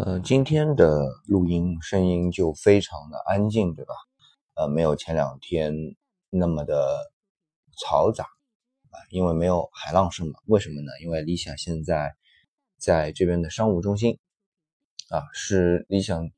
[0.00, 3.94] 呃，今天的录音声音就非常的安静，对吧？
[4.54, 5.74] 呃，没有前两天
[6.30, 7.10] 那么的
[7.76, 10.38] 嘈杂啊，因为没有海浪声嘛。
[10.46, 10.92] 为什么呢？
[11.02, 12.14] 因为理想现在
[12.76, 14.20] 在这边的商务中心
[15.10, 16.30] 啊，是理想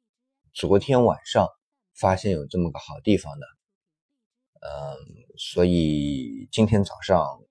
[0.54, 1.46] 昨天晚上
[1.94, 3.46] 发现有这么个好地方的，
[4.60, 4.96] 嗯，
[5.36, 7.42] 所以今天早上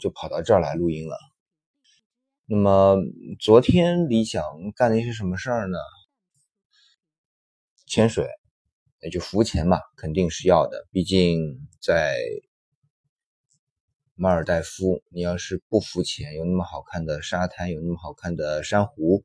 [0.00, 1.18] 就跑到这儿来录音了。
[2.50, 2.96] 那么
[3.38, 4.42] 昨天理想
[4.74, 5.76] 干了一些什么事儿呢？
[7.84, 8.26] 潜水，
[9.02, 10.86] 那就浮潜嘛，肯定是要的。
[10.90, 12.18] 毕竟在
[14.14, 19.22] 马尔代夫，你要是不浮潜，有那么好看的沙滩，有那么好看的珊瑚，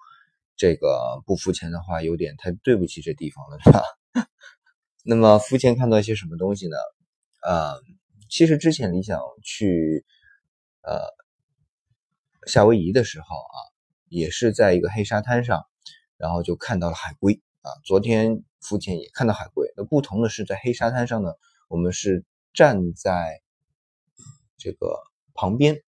[0.58, 3.84] 这个不浮潜的话，有点太对不起这地方了，对吧？
[5.06, 6.76] 那么浮潜看到一些什么东西呢？
[7.42, 7.82] 呃，
[8.30, 10.04] 其实之前理想去，
[10.82, 11.23] 呃。
[12.48, 13.58] 夏威夷的时候啊，
[14.10, 15.64] 也是在一个黑沙滩上，
[16.18, 17.72] 然后就看到了海龟啊。
[17.86, 21.34] 昨天浮潜也看到海龟，那不同的是在黑沙滩上呢，
[21.68, 23.42] 我们是站在
[24.58, 25.00] 这个
[25.34, 25.82] 旁边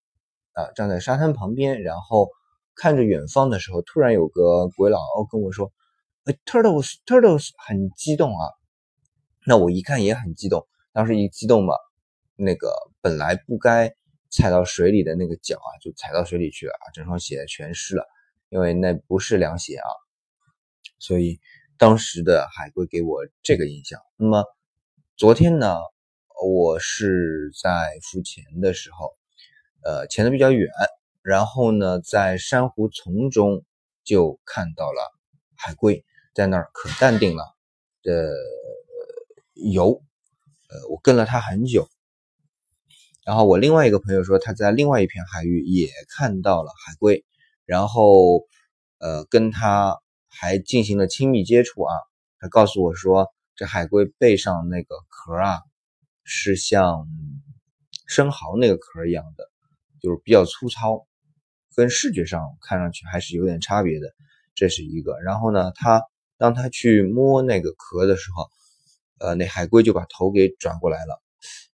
[0.52, 2.28] 啊，站在沙滩旁边，然后
[2.74, 4.98] 看着远方的时候，突然有个鬼佬
[5.30, 5.72] 跟我说
[6.24, 8.50] ：“哎，turtles，turtles，很激动啊。”
[9.46, 11.74] 那我一看也很激动，当时一激动嘛，
[12.34, 13.94] 那个本来不该。
[14.36, 18.04] 踩到水里的那个脚啊，就踩到水里去了啊，整双鞋全湿了，
[18.50, 19.88] 因为那不是凉鞋啊，
[20.98, 21.40] 所以
[21.78, 23.98] 当时的海龟给我这个印象。
[24.18, 24.44] 那么
[25.16, 25.78] 昨天呢，
[26.44, 29.16] 我是在浮潜的时候，
[29.82, 30.68] 呃，潜的比较远，
[31.22, 33.64] 然后呢，在珊瑚丛中
[34.04, 35.00] 就看到了
[35.56, 37.56] 海龟在那儿可淡定了
[38.02, 38.30] 的
[39.54, 40.02] 游，
[40.68, 41.88] 呃，我跟了它很久。
[43.26, 47.24] 然后我另外一个朋友说，他在另外一片海域也看到了海龟，
[47.64, 48.42] 然后，
[48.98, 51.92] 呃，跟他还进行了亲密接触啊。
[52.38, 55.58] 他告诉我说，这海龟背上那个壳啊，
[56.22, 57.08] 是像
[58.06, 59.50] 生蚝那个壳一样的，
[60.00, 61.04] 就是比较粗糙，
[61.74, 64.06] 跟视觉上看上去还是有点差别的。
[64.54, 65.18] 这是一个。
[65.18, 66.00] 然后呢，他
[66.38, 68.48] 当他去摸那个壳的时候，
[69.18, 71.20] 呃，那海龟就把头给转过来了。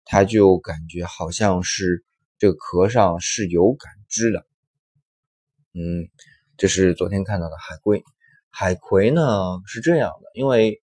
[0.05, 2.03] 他就感觉好像是
[2.37, 4.45] 这个壳上是有感知的，
[5.73, 6.09] 嗯，
[6.57, 8.03] 这是昨天看到的海龟。
[8.49, 10.81] 海葵呢是这样的，因为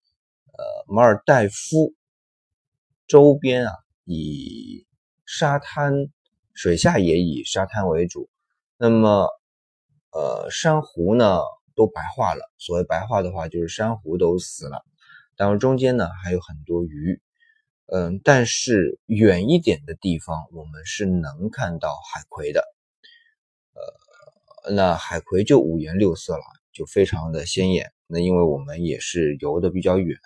[0.53, 1.95] 呃马尔代夫
[3.07, 3.73] 周边啊
[4.05, 4.87] 以
[5.27, 5.93] 沙滩
[6.55, 8.29] 水下也以沙滩为主，
[8.77, 9.29] 那么
[10.13, 11.41] 呃珊瑚呢
[11.77, 12.51] 都白化了。
[12.59, 14.85] 所谓白化的话，就是珊瑚都死了，
[15.37, 17.21] 当然中间呢还有很多鱼。
[17.93, 22.63] 嗯，但是远一点的地方，我们是能看到海葵的。
[23.75, 27.93] 呃，那海葵就五颜六色了，就非常的鲜艳。
[28.07, 30.17] 那因为我们也是游的比较远。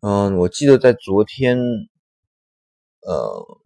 [0.00, 1.58] 嗯，我记得在昨天，
[3.02, 3.60] 呃，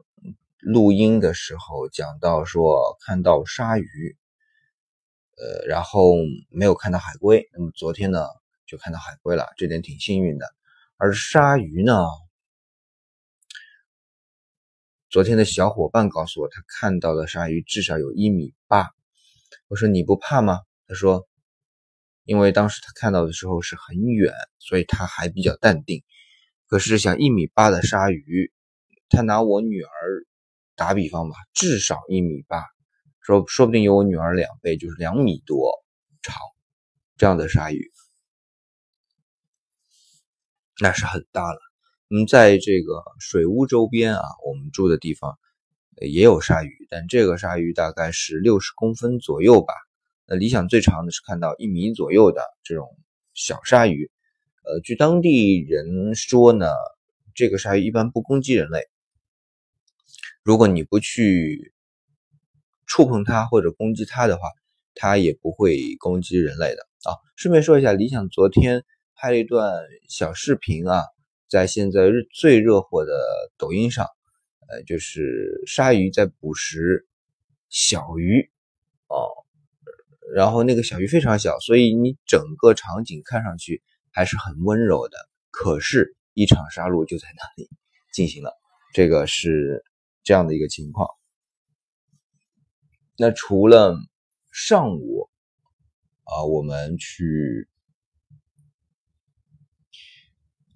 [0.59, 4.17] 录音的时候讲到说看到鲨鱼，
[5.39, 6.13] 呃，然后
[6.51, 7.49] 没有看到海龟。
[7.55, 8.27] 那么昨天呢，
[8.67, 10.47] 就看到海龟了，这点挺幸运的。
[11.01, 11.95] 而鲨鱼呢？
[15.09, 18.89] 昨天的小伙伴告诉我，他看到的鲨鱼至少有一米八。
[19.69, 20.59] 我说你不怕吗？
[20.89, 21.29] 他说，
[22.25, 26.03] 因为当时他看到的时候是很远，所以他还比较淡定。
[26.67, 28.53] 可是想一米八的鲨鱼，
[29.09, 29.91] 他拿我女儿
[30.75, 32.65] 打比方吧，至少一米八，
[33.21, 35.71] 说说不定有我女儿两倍，就是两米多
[36.23, 36.35] 长
[37.17, 37.89] 这样的鲨鱼。
[40.81, 41.59] 那是很大了。
[42.11, 45.39] 嗯，在这个水屋周边啊，我们住的地方
[46.01, 49.75] 也有鲨鱼，但这个鲨鱼大概是六十公分左右吧。
[50.27, 52.97] 那理想最长的是看到一米左右的这种
[53.35, 54.11] 小鲨鱼。
[54.63, 56.67] 呃，据当地人说呢，
[57.35, 58.87] 这个鲨鱼一般不攻击人类。
[60.43, 61.73] 如果你不去
[62.87, 64.43] 触碰它或者攻击它的话，
[64.95, 67.13] 它也不会攻击人类的啊。
[67.37, 68.85] 顺便说一下，理想昨天。
[69.21, 71.03] 拍了一段小视频啊，
[71.49, 73.13] 在现在最热火的
[73.57, 74.07] 抖音上，
[74.69, 77.05] 呃，就是鲨鱼在捕食
[77.69, 78.49] 小鱼
[79.09, 79.27] 哦，
[80.33, 83.83] 然后那个小鱼非常小，所以你整个场景看上去
[84.13, 85.19] 还是很温柔的。
[85.51, 87.69] 可是，一场杀戮就在那里
[88.13, 88.53] 进行了，
[88.95, 89.85] 这个是
[90.23, 91.09] 这样的一个情况。
[93.17, 93.97] 那除了
[94.53, 95.29] 上午
[96.23, 97.69] 啊，我们去。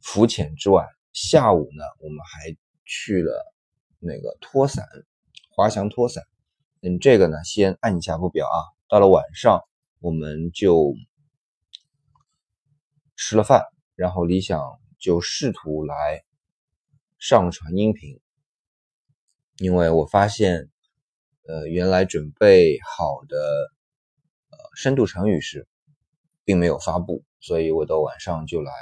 [0.02, 3.54] 浮潜之外，下午呢，我们还去了
[3.99, 4.87] 那个拖伞，
[5.50, 6.25] 滑翔拖伞。
[6.81, 8.58] 嗯，这个呢，先按一下不表啊。
[8.88, 9.62] 到了晚上，
[10.00, 10.94] 我们就
[13.16, 13.62] 吃了饭，
[13.94, 14.60] 然后李想
[14.99, 16.25] 就试图来
[17.19, 18.20] 上传音频，
[19.58, 20.69] 因为我发现，
[21.46, 23.38] 呃，原来准备好的
[24.50, 25.69] 呃深度成语是，
[26.44, 28.72] 并没有发布，所以我到晚上就来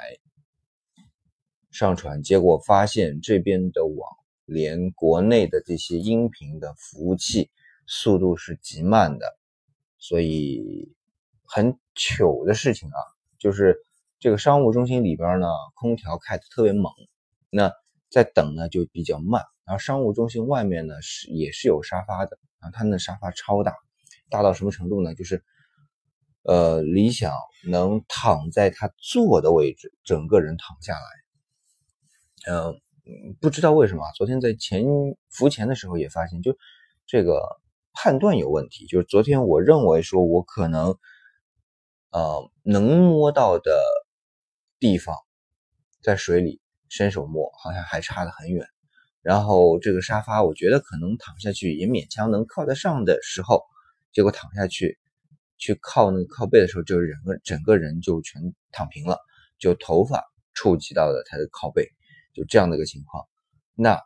[1.70, 4.11] 上传，结果发现这边的网
[4.44, 7.50] 连国内的这些音频的服务器
[7.87, 9.38] 速度是极慢的，
[9.99, 10.93] 所以
[11.44, 12.99] 很糗的事情啊，
[13.38, 13.78] 就是
[14.19, 16.93] 这个商务中心里边呢，空调开的特别猛，
[17.50, 17.72] 那
[18.11, 23.75] 在等呢就比较慢，然后商务中心外面呢是也是有沙发的，然后它那沙发超大，
[24.28, 25.14] 大到什么程度呢？
[25.14, 25.43] 就是。
[26.43, 27.34] 呃，理想
[27.69, 31.00] 能躺在他坐的位置，整个人躺下来。
[32.48, 32.81] 嗯，
[33.40, 34.84] 不知道为什么，昨天在前
[35.28, 36.56] 浮潜的时候也发现，就
[37.06, 37.40] 这个
[37.92, 38.87] 判断有问题。
[38.87, 40.96] 就是昨天我认为说我可能
[42.10, 43.82] 呃能摸到的
[44.78, 45.16] 地方，
[46.02, 48.66] 在水里伸手摸，好像还差得很远。
[49.22, 53.62] 然后这个沙发，我觉得可能躺下去也勉强能靠得上的时候，
[54.12, 54.98] 结果躺下去。
[55.62, 59.19] 去靠那个靠背的时候，就人个整个人就全躺平了，
[59.58, 61.86] 就头发触及到了他的靠背，
[62.32, 63.27] 就这样的一个情况。
[63.75, 64.00] 那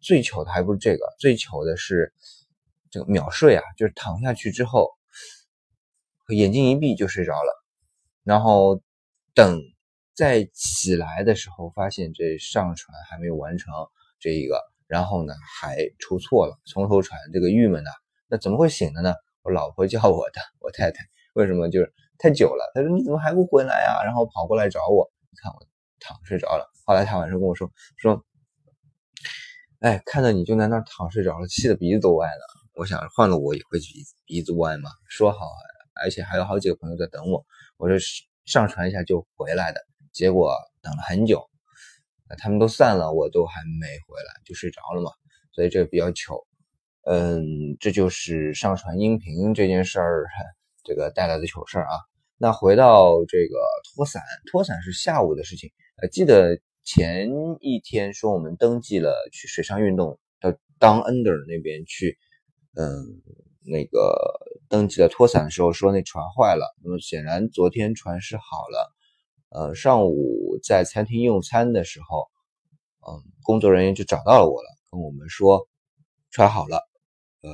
[0.00, 2.12] 最糗的还不是这个，最糗的是
[2.90, 4.90] 这个秒睡啊，就是躺下去之后，
[6.28, 7.64] 眼睛一闭就睡着了，
[8.24, 8.80] 然后
[9.34, 9.60] 等
[10.14, 13.72] 再起来的时候，发现这上传还没有完成
[14.18, 17.90] 这一个，然后呢还出错了，从头传，这个郁闷呐，
[18.28, 19.14] 那怎么会醒的呢？
[19.42, 21.04] 我老婆叫我的，我太太
[21.34, 22.70] 为什么就是太久了？
[22.74, 24.04] 她说你怎么还不回来啊？
[24.04, 25.66] 然后跑过来找我，你看我
[26.02, 26.70] 躺睡着了。
[26.84, 28.24] 后来他晚上跟我说说，
[29.80, 32.44] 哎，看到你就在那躺睡着了，气得鼻子都歪了。
[32.74, 34.90] 我想换了我也会鼻鼻子歪嘛。
[35.08, 35.46] 说好，
[36.02, 37.44] 而且还有好几个朋友在等我，
[37.76, 37.96] 我说
[38.44, 39.80] 上传一下就回来的。
[40.12, 41.48] 结果等了很久，
[42.38, 45.10] 他们都散了，我都还没回来就睡着了嘛。
[45.52, 46.46] 所以这个比较糗。
[47.04, 50.26] 嗯，这就是上传音频这件事儿，
[50.84, 51.96] 这个带来的糗事儿啊。
[52.38, 53.58] 那回到这个
[53.94, 55.70] 拖伞，拖伞是下午的事情。
[55.96, 57.30] 呃，记得前
[57.60, 60.50] 一天说我们登记了去水上运动到
[60.80, 62.18] Down Under 那边去，
[62.74, 63.22] 嗯，
[63.64, 64.16] 那个
[64.68, 66.74] 登记了拖伞的时候说那船坏了。
[66.82, 68.92] 那么显然昨天船是好了。
[69.50, 72.26] 呃，上午在餐厅用餐的时候，
[73.06, 75.68] 嗯，工作人员就找到了我了，跟我们说
[76.30, 76.78] 船好了。
[77.42, 77.50] 呃，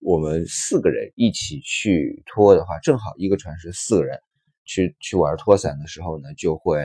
[0.00, 4.18] 我们四个人一起去拖的话，正好一个船是四个人
[4.64, 6.82] 去去玩拖伞的时候呢，就会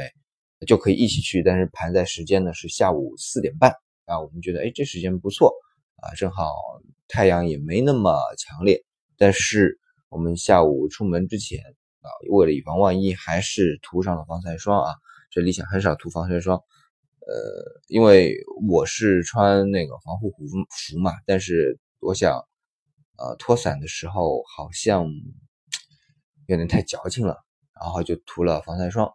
[0.66, 1.44] 就可以一起去。
[1.44, 3.72] 但是盘在时间呢是下午四点半
[4.06, 5.54] 啊，我们觉得哎这时间不错
[5.98, 6.54] 啊，正好
[7.08, 8.84] 太阳也没那么强烈。
[9.18, 9.80] 但是
[10.10, 11.60] 我们下午出门之前
[12.02, 14.94] 啊，为了以防万一，还是涂上了防晒霜啊。
[15.30, 18.36] 这理想很少涂防晒霜，呃，因为
[18.70, 21.80] 我是穿那个防护服服嘛，但是。
[22.06, 22.34] 我想，
[23.18, 25.08] 呃，拖伞的时候好像
[26.48, 27.38] 有点太矫情了，
[27.80, 29.10] 然后就涂了防晒霜。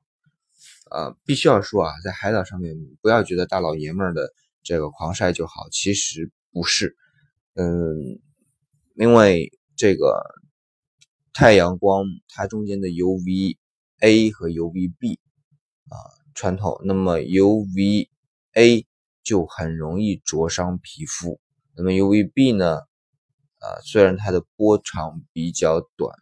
[0.91, 4.33] 呃，必须要说啊，在海岛上面不要觉得大老爷们儿的
[4.63, 6.97] 这个狂晒就好，其实不是。
[7.55, 8.21] 嗯，
[8.95, 10.23] 因为这个
[11.33, 15.19] 太阳光它中间的 UVA 和 UVB
[15.88, 15.97] 啊
[16.35, 18.87] 穿透，那么 UVA
[19.23, 21.41] 就很容易灼伤皮肤。
[21.77, 22.81] 那么 UVB 呢？
[23.61, 26.15] 啊，虽然它的波长比较短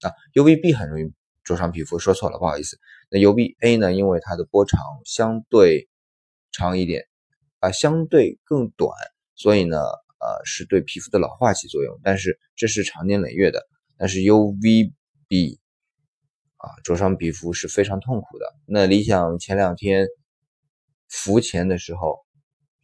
[0.00, 1.12] 啊，UVB 很容易
[1.44, 2.78] 灼伤皮肤，说错了，不好意思。
[3.10, 3.92] 那 UVA 呢？
[3.92, 5.88] 因为它的波长相对
[6.50, 7.06] 长一点，
[7.60, 8.90] 啊，相对更短，
[9.34, 12.00] 所以呢，呃，是对皮肤的老化起作用。
[12.02, 13.66] 但是这是长年累月的。
[13.96, 15.58] 但是 UVB
[16.56, 18.46] 啊，灼伤皮肤是非常痛苦的。
[18.66, 20.06] 那理想前两天
[21.08, 22.18] 浮潜的时候。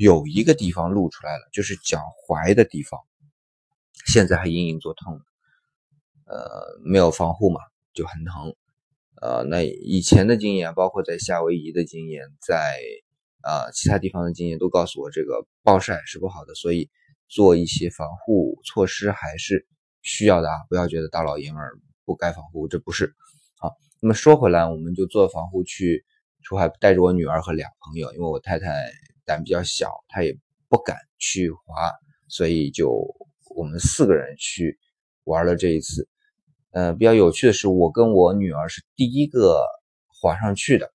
[0.01, 3.01] 有一个地方露出来了，就是脚踝的地方，
[4.07, 5.21] 现在还隐隐作痛，
[6.25, 7.59] 呃，没有防护嘛，
[7.99, 8.55] 就很疼，
[9.21, 12.81] 呃，那以前的经验，包括在夏威夷的经验，在
[13.43, 16.89] 呃其他地方的经验，都告诉我这个暴晒是不好的，所以
[17.29, 19.67] 做一些防护措施还是
[20.03, 21.73] 需要的啊，不要觉得大老爷们儿
[22.05, 23.13] 不该防护，这不是。
[23.59, 26.05] 好，那么说回来，我们就做防护去
[26.43, 28.93] 出海，带着我女儿和俩朋友，因为我太太。
[29.29, 30.35] 胆比较小，她也
[30.71, 31.93] 不敢去滑，
[32.29, 33.15] 所以就
[33.55, 34.79] 我们四个人去
[35.25, 36.09] 玩了这一次。
[36.79, 39.65] 呃，比较有趣的是，我跟我女儿是第一个
[40.07, 40.93] 滑上去的。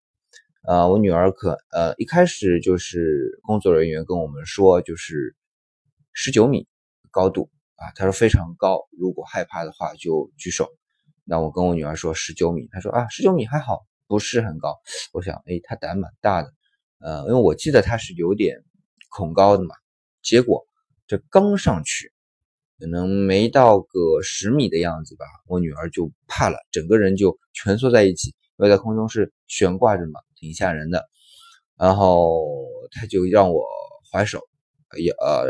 [0.65, 5.35] 呃，我女儿可呃一开始就是工作人员跟我们说，就是
[6.13, 6.69] 十九米
[7.11, 10.69] 高度啊，他说非常高，如果害怕的话就举手。
[11.25, 14.77] 那我跟我女儿说十九米，她说啊十九米还好，不是很高。
[15.11, 16.53] 我想，哎，她胆蛮大的，
[17.01, 18.63] 呃，因为我记得她是有点
[19.09, 19.75] 恐高的嘛。
[20.21, 20.65] 结果
[21.07, 22.13] 这刚上去，
[22.83, 31.07] 可能没到个十米的样子吧，我女儿就怕了，整个人就蜷缩在一起，因为在空中是悬挂着嘛，挺吓人的。
[31.77, 33.63] 然后她就让我
[34.11, 34.41] 还手，
[35.01, 35.47] 摇，呃，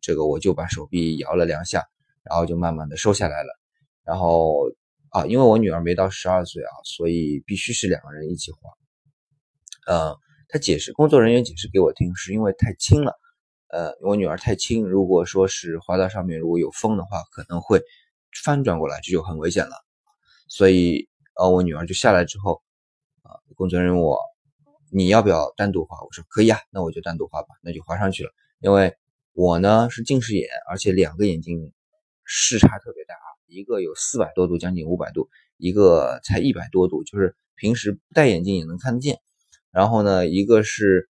[0.00, 1.84] 这个我就把手臂摇了两下，
[2.22, 3.50] 然后就慢慢的收下来了，
[4.02, 4.72] 然后。
[5.14, 8.58] 啊，因为我女儿没到十二岁啊，所以必须是两个人一起滑。
[9.86, 10.16] 呃，
[10.48, 13.12] 他解释，工作人员解释给我听，是因为太轻了。
[13.72, 17.80] 呃，我女儿太轻，如果说是滑到上面，如果有风的话，可能会
[18.44, 19.74] 翻转过来，这就很危险了。
[20.46, 21.08] 所以，
[21.40, 22.62] 呃，我女儿就下来之后，
[23.22, 24.18] 啊，工作人员问我，
[24.90, 25.96] 你要不要单独滑？
[26.02, 28.30] 我说可以啊，那我就单独滑吧，那就滑上去了。
[28.60, 28.94] 因为
[29.32, 31.72] 我呢是近视眼，而且两个眼睛
[32.24, 33.14] 视差特别大。
[33.46, 39.18] 一个有四百多度，将近五百度；一个才一百多度，就是平时戴眼镜也能看得见。
[39.70, 41.08] 然后呢，一个是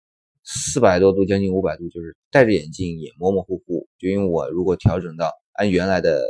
[0.46, 3.88] 四百多度，将近五百度，就是戴着眼镜也模模糊糊。
[3.98, 6.24] 就因为我如果调整到按原来的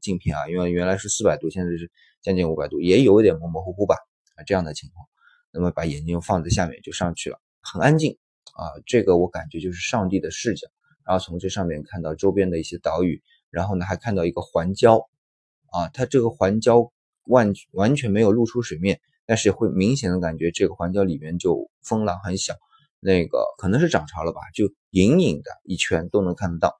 [0.00, 1.90] 镜片啊，因为原来是四百度，现在是
[2.22, 3.96] 将近五百度，也有一点模模糊糊吧
[4.36, 5.06] 啊这样的情况。
[5.50, 8.16] 那么把眼睛放在下面就上去了，很安静
[8.54, 8.70] 啊。
[8.86, 10.68] 这个我感觉就是上帝的视角，
[11.04, 13.20] 然后从这上面看到周边的一些岛屿，
[13.50, 15.06] 然后呢还看到一个环礁。
[15.72, 16.90] 啊，它这个环礁
[17.24, 22.54] 完完全没有露出水面，但是会明显的感觉这个环礁里面就风浪很小，
[23.00, 26.74] 那个可能是涨潮了吧，就隐隐的一圈都能看得到。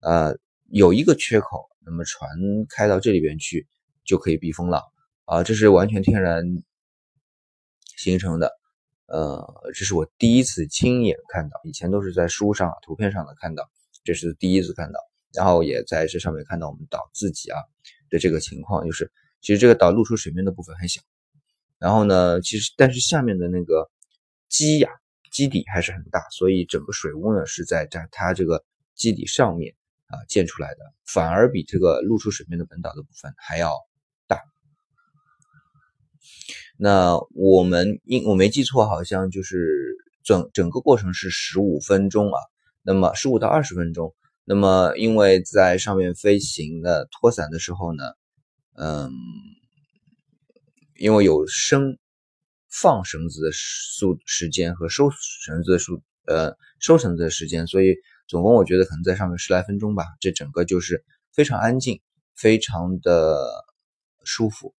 [0.00, 0.36] 呃，
[0.68, 2.30] 有一个缺口，那么船
[2.68, 3.66] 开到这里边去
[4.04, 4.82] 就可以避风浪
[5.24, 6.44] 啊，这是完全天然
[7.96, 8.50] 形成的。
[9.06, 13.68] 呃，这是我第一次亲眼看到，以前都是在书上、图片上的看到，
[14.04, 15.00] 这是第一次看到，
[15.34, 17.58] 然后也在这上面看到我们岛自己啊。
[18.08, 21.00] 的这个情况就是，其实这个岛露出水面的部分很小，
[21.78, 23.88] 然后呢，其实但是下面的那个
[24.48, 24.90] 基呀
[25.30, 29.74] 基底还是很大，所以整个水屋呢是在在它这个基底上面
[30.06, 33.74] 啊建出来的，反而比这个露出水面的本岛的部分还要
[34.26, 34.40] 大。
[36.76, 42.40] 那我们应我没记错，好像就是整整个过程是十五分钟啊，
[42.82, 44.14] 那么十五到二十分钟。
[44.44, 48.02] 那么，因为在上面飞行的拖伞的时候呢，
[48.74, 49.12] 嗯，
[50.96, 51.98] 因为有升
[52.70, 57.96] 放绳子的速时间和收绳子的速呃收绳子的时间，所以
[58.28, 60.04] 总共我觉得可能在上面十来分钟吧。
[60.20, 62.00] 这整个就是非常安静，
[62.36, 63.50] 非常的
[64.24, 64.74] 舒服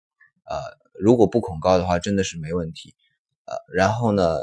[0.44, 0.56] 啊。
[0.98, 2.94] 如果不恐高的话，真的是没问题
[3.44, 3.56] 啊。
[3.74, 4.36] 然后呢，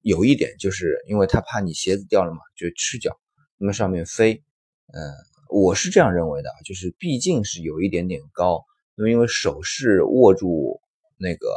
[0.00, 3.18] 有一点就是因为他怕你鞋子掉了嘛，就赤脚
[3.58, 4.42] 那么上面飞。
[4.94, 5.12] 嗯，
[5.50, 8.64] 我是这样认为的，就是毕竟是有一点点高，
[8.94, 10.80] 那么因为手是握住
[11.18, 11.48] 那个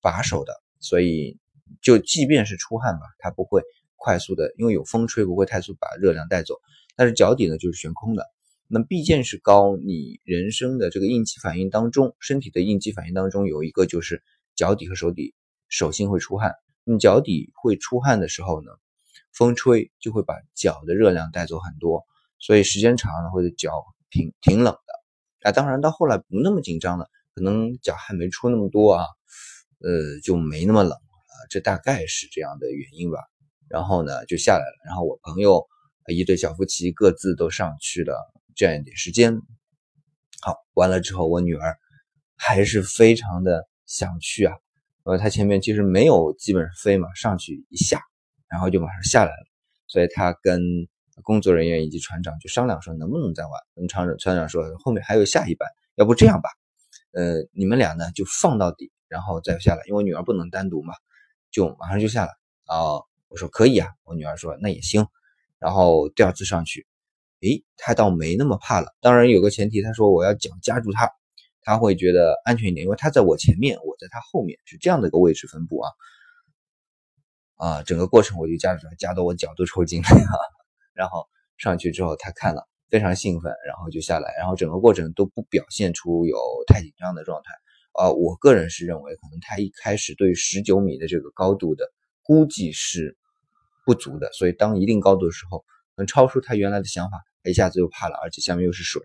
[0.00, 1.38] 把手的，所以
[1.82, 3.62] 就即便是出汗吧，它不会
[3.96, 6.54] 快速的，因为有风吹，不会快速把热量带走。
[6.96, 8.26] 但是脚底呢就是悬空的，
[8.66, 14.22] 那毕竟是高，你人生的这个应激反应当中，身体的应激反应当中有一个就是
[14.54, 15.34] 脚底和手底
[15.68, 16.54] 手心会出汗，
[16.84, 18.72] 那么脚底会出汗的时候呢，
[19.32, 22.04] 风吹就会把脚的热量带走很多。
[22.40, 29.04] 所以时间长了，或者脚挺挺冷的，啊，当然到后来不那么紧张了，可能脚还没出那么多啊，
[29.80, 33.18] 呃，就没那么冷啊，这大概是这样的原因吧。
[33.68, 34.76] 然后呢，就下来了。
[34.86, 35.66] 然后我朋友
[36.06, 38.16] 一对小夫妻各自都上去了，
[38.54, 39.40] 这样一点时间。
[40.40, 41.76] 好，完了之后，我女儿
[42.36, 44.54] 还是非常的想去啊，
[45.04, 48.00] 呃，她前面其实没有基本上飞嘛，上去一下，
[48.48, 49.46] 然后就马上下来了，
[49.86, 50.60] 所以她跟。
[51.24, 53.52] 工作人员以及船长就商量说能不能再玩。
[53.74, 56.48] 那么船长船长说后面还有下一班，要不这样吧，
[57.10, 60.94] 呃，你们俩呢就放到底，然后再下来，因为女儿不能单独嘛，
[61.50, 62.32] 就马上就下来。
[62.66, 65.06] 啊，我说可以啊，我女儿说那也行。
[65.58, 66.86] 然后第二次上去，
[67.40, 68.94] 诶，她倒没那么怕了。
[69.00, 71.10] 当然有个前提，她说我要脚夹住她，
[71.62, 75.90] 她会觉得安全一点，因为她在我前面，我在她后面，是这样的一个位置分布啊。
[77.56, 80.08] 啊，整个过程我就夹住她，夹到我脚都抽筋了。
[80.94, 87.52] 然后上去之后，他看了非常兴奋，然后就下来，然后整个过程都不表现出有太紧张的状态。
[87.98, 91.90] 啊，我个人是认为，可能他一开始对十九米的这个高度的
[92.22, 93.16] 估计是
[93.84, 95.64] 不足的，所以当一定高度的时候，
[95.96, 99.02] 能超出他原来的想法，他一下子又怕了，而且下面又是水。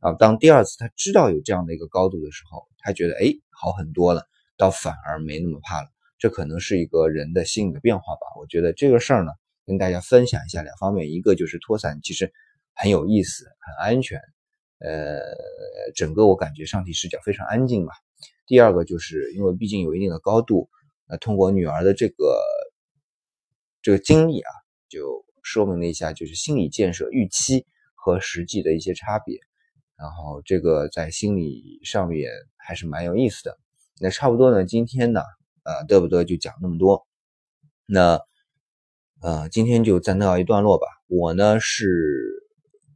[0.00, 5.88] 啊，当第二次他知道有这样的一个高度的时候，他觉得哎好很多了，倒反而没那么怕了。
[6.18, 8.20] 这可能是一个人的心理的变化吧。
[8.40, 9.32] 我觉得这个事儿呢。
[9.64, 12.32] 跟大家分享一下两方面，一个就是拖伞其实
[12.74, 14.18] 很有意思，很安全，
[14.80, 15.20] 呃，
[15.94, 17.92] 整个我感觉上帝视角非常安静嘛。
[18.46, 20.68] 第二个就是因为毕竟有一定的高度，
[21.08, 22.40] 那通过女儿的这个
[23.80, 24.50] 这个经历啊，
[24.88, 29.38] 就说明了一下就是心理建设预期和实际的一些差别。
[29.96, 33.58] 然后这个在心理上面还是蛮有意思的。
[34.00, 35.20] 那差不多呢，今天呢，
[35.62, 37.06] 呃，得不得就讲那么多。
[37.86, 38.20] 那
[39.20, 40.86] 呃，今天就暂告一段落吧。
[41.06, 41.86] 我呢是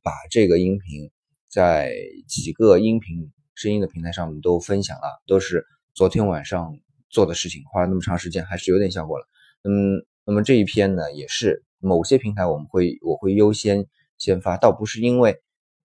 [0.03, 1.11] 把这个音频
[1.49, 1.95] 在
[2.27, 6.79] 几个音频声音的平台上面都分享了，都是昨天晚上
[7.11, 9.27] 做的事情，花了那么长时间，还是有点效果了。
[9.65, 13.87] 嗯，那么这一篇呢，也是某些平台我们会我会优先
[14.17, 15.43] 先发，倒不是因为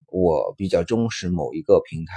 [0.06, 2.14] 我比较忠实某一个平台，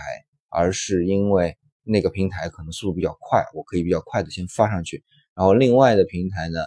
[0.49, 5.03] 而是因为那个平台可能速度比较快，我可以比较快的先发上去，
[5.35, 6.59] 然后另外的平台呢。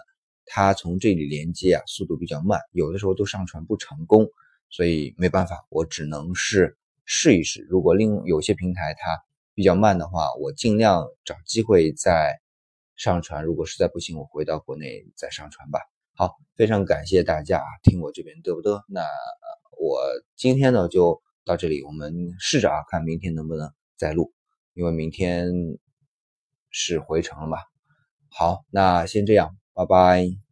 [0.47, 4.27] 它从这里连接啊，速度比较慢，有的时候都上传不成功，
[4.69, 7.65] 所以没办法，我只能是试一试。
[7.69, 12.39] 如果另有些平台它比较慢的话，我尽量找机会再
[12.95, 13.43] 上传。
[13.43, 15.79] 如果实在不行，我回到国内再上传吧。
[16.15, 18.81] 好，非常感谢大家听我这边嘚不嘚。
[18.89, 19.01] 那
[19.79, 20.01] 我
[20.35, 24.33] 今天呢就到这里，我们试着啊，看明天能不能再录，
[24.73, 25.51] 因为明天
[26.69, 27.57] 是回程了嘛。
[28.29, 29.57] 好，那先这样。
[29.73, 30.44] 拜拜。